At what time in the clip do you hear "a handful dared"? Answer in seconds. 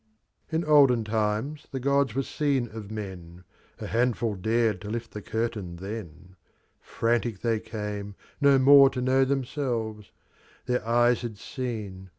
3.81-4.81